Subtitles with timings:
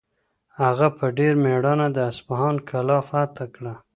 [0.61, 3.73] هغه په ډېر مېړانه د اصفهان کلا فتح کړه.